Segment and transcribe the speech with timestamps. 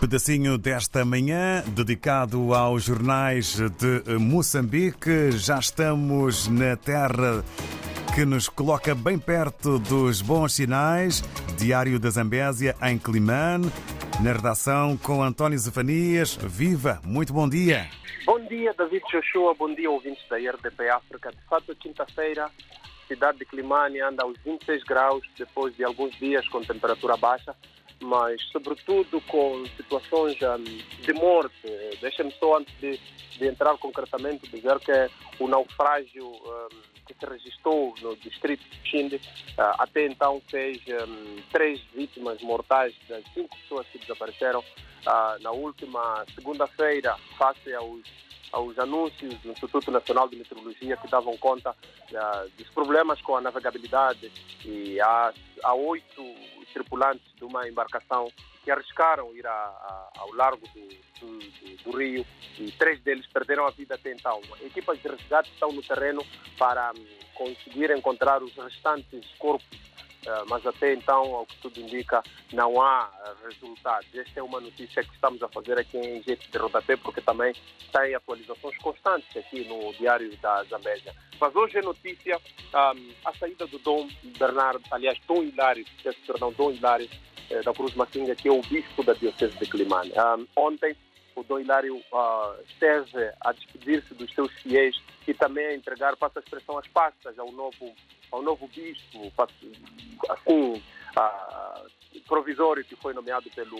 [0.00, 5.30] Pedacinho desta manhã dedicado aos jornais de Moçambique.
[5.32, 7.44] Já estamos na terra
[8.14, 11.22] que nos coloca bem perto dos bons sinais.
[11.58, 13.70] Diário da Zambésia em Climane.
[14.24, 16.34] Na redação com António Zefanias.
[16.34, 17.86] Viva, muito bom dia.
[18.24, 19.54] Bom dia, David Joshua.
[19.54, 21.30] Bom dia, ouvintes da RDP África.
[21.30, 22.50] De fato, quinta-feira,
[23.10, 27.56] cidade de Climane anda aos 26 graus depois de alguns dias com temperatura baixa
[28.02, 30.64] mas sobretudo com situações um,
[31.02, 31.54] de morte.
[32.00, 32.98] Deixa-me só, antes de,
[33.38, 36.68] de, entrar concretamente, dizer que o naufrágio um,
[37.06, 42.94] que se registrou no distrito de Xinde uh, até então fez um, três vítimas mortais
[43.08, 48.00] das cinco pessoas que desapareceram uh, na última segunda-feira, face aos
[48.52, 53.40] aos anúncios do Instituto Nacional de Meteorologia que davam conta uh, dos problemas com a
[53.40, 54.30] navegabilidade
[54.64, 55.32] e há,
[55.62, 56.22] há oito
[56.72, 58.30] tripulantes de uma embarcação
[58.62, 60.88] que arriscaram ir a, a, ao largo do,
[61.20, 62.24] do, do, Rio
[62.58, 64.40] e três deles perderam a vida até então.
[64.60, 66.24] Equipas de resgate estão no terreno
[66.58, 69.66] para um, conseguir encontrar os restantes corpos,
[70.48, 74.06] mas até então, ao que tudo indica, não há uh, resultados.
[74.14, 77.54] Esta é uma notícia que estamos a fazer aqui em jeito de rodapé, porque também
[77.92, 81.14] tem atualizações constantes aqui no Diário da Zambésia.
[81.40, 85.84] Mas hoje é notícia um, a saída do Dom Bernardo, aliás, Dom Hilário,
[86.26, 87.08] perdão, Dom Hilário
[87.50, 90.12] eh, da Cruz Maquinha, que é o bispo da Diocese de Climane.
[90.12, 90.94] Um, ontem,
[91.40, 94.94] o Dom Hilário uh, esteve a despedir-se dos seus fiéis
[95.26, 97.94] e também a entregar, passa a expressão, as pastas ao novo,
[98.30, 99.32] ao novo bispo,
[100.28, 100.82] assim,
[101.16, 101.90] uh,
[102.28, 103.78] provisório que foi nomeado pelo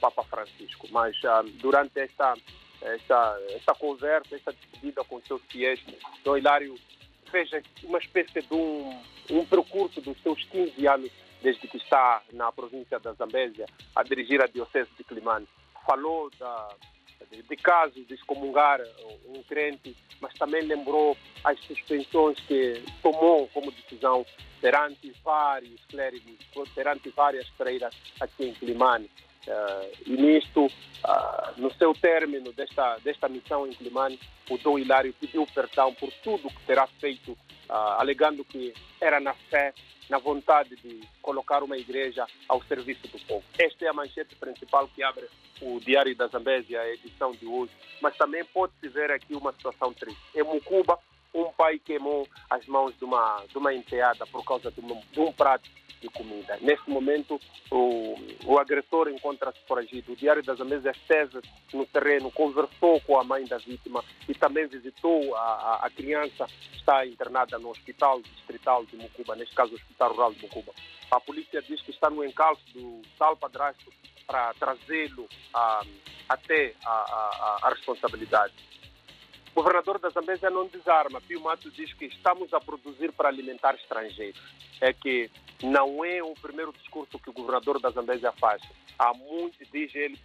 [0.00, 0.86] Papa Francisco.
[0.90, 2.34] Mas uh, durante esta,
[2.82, 5.80] esta, esta conversa, esta despedida com os seus fiéis,
[6.22, 6.78] Dom Hilário
[7.30, 7.50] fez
[7.84, 11.10] uma espécie de um, um percurso dos seus 15 anos
[11.42, 15.46] desde que está na província da Zambésia a dirigir a Diocese de Climane.
[15.88, 16.68] Falou da,
[17.30, 18.78] de, de casos de excomungar
[19.26, 24.26] um crente, mas também lembrou as suspensões que tomou como decisão
[24.60, 26.36] perante vários clérigos,
[26.74, 29.10] perante várias freiras aqui em Climane.
[29.48, 34.20] Uh, e nisto, uh, no seu término desta, desta missão em Climane,
[34.50, 39.32] o Dom Hilário pediu perdão por tudo que terá feito, uh, alegando que era na
[39.32, 39.72] fé,
[40.10, 43.44] na vontade de colocar uma igreja ao serviço do povo.
[43.58, 45.26] Esta é a manchete principal que abre
[45.62, 47.72] o Diário da Zambésia, a edição de hoje.
[48.02, 50.20] Mas também pode-se ver aqui uma situação triste.
[50.34, 50.98] Em Mucuba,
[51.34, 55.20] um pai queimou as mãos de uma, de uma enteada por causa de, uma, de
[55.20, 55.68] um prato
[56.00, 56.56] de comida.
[56.60, 57.40] Neste momento,
[57.70, 58.14] o,
[58.46, 60.12] o agressor encontra-se foragido.
[60.12, 61.40] O Diário das Amês esteve
[61.72, 66.46] no terreno, conversou com a mãe da vítima e também visitou a, a, a criança
[66.70, 70.72] que está internada no Hospital Distrital de Mucuba, neste caso o Hospital Rural de Mucuba.
[71.10, 73.92] A polícia diz que está no encalço do tal padrasto
[74.26, 75.26] para trazê-lo
[76.28, 78.52] até a, a, a responsabilidade.
[79.58, 81.20] O governador da Zambésia não desarma.
[81.20, 84.40] Pio Mato diz que estamos a produzir para alimentar estrangeiros.
[84.80, 85.28] É que
[85.64, 88.62] não é o primeiro discurso que o governador da Zambésia faz.
[88.96, 90.16] Há muito, diz ele,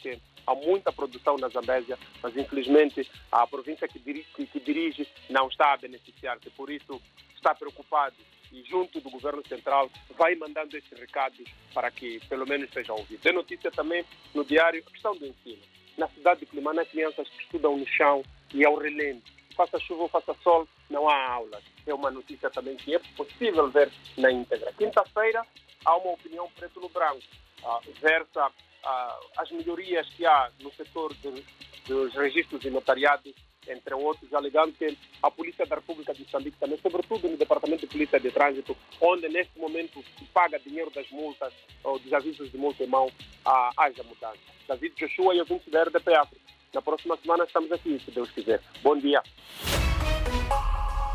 [0.00, 5.48] que há muita produção na Zambésia, mas infelizmente a província que dirige, que dirige não
[5.48, 6.48] está a beneficiar-se.
[6.48, 7.02] Por isso
[7.36, 8.16] está preocupado
[8.50, 13.26] e junto do governo central vai mandando esses recados para que pelo menos sejam ouvidos.
[13.26, 15.60] É notícia também no diário a questão do ensino.
[15.98, 18.22] Na cidade de Climana, crianças que estudam no chão
[18.54, 19.30] e ao relento.
[19.56, 21.62] Faça chuva ou faça sol, não há aulas.
[21.86, 24.72] É uma notícia também que é possível ver na íntegra.
[24.72, 25.44] Quinta-feira
[25.84, 27.22] há uma opinião preto no branco.
[27.62, 31.44] Uh, versa uh, as melhorias que há no setor de,
[31.86, 33.34] dos registros e notariados,
[33.68, 37.92] entre outros, alegando que a Polícia da República de Moçambique também, sobretudo no Departamento de
[37.92, 41.52] Polícia de Trânsito, onde neste momento se paga dinheiro das multas
[41.84, 44.38] ou dos avisos de multa em mão, uh, haja mudança.
[44.66, 46.59] David Joshua e ouvintes da RDP África.
[46.72, 48.60] Na próxima semana estamos aqui, se Deus quiser.
[48.82, 49.22] Bom dia.